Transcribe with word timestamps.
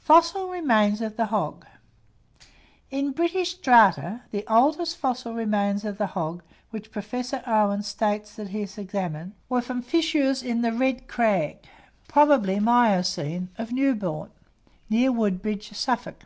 FOSSIL 0.00 0.48
REMAINS 0.48 1.02
OF 1.02 1.18
THE 1.18 1.26
HOG. 1.26 1.66
In 2.90 3.10
British 3.12 3.50
strata, 3.58 4.22
the 4.30 4.46
oldest 4.48 4.96
fossil 4.96 5.34
remains 5.34 5.84
of 5.84 5.98
the 5.98 6.06
hog 6.06 6.42
which 6.70 6.90
Professor 6.90 7.42
Owen 7.46 7.82
states 7.82 8.34
that 8.36 8.48
he 8.48 8.60
has 8.62 8.78
examined, 8.78 9.34
were 9.50 9.60
from 9.60 9.82
fissures 9.82 10.42
in 10.42 10.62
the 10.62 10.72
red 10.72 11.06
crag 11.06 11.58
(probably 12.08 12.58
miocene) 12.58 13.50
of 13.58 13.68
Newbourne, 13.70 14.30
near 14.88 15.12
Woodbridge, 15.12 15.70
Suffolk. 15.74 16.24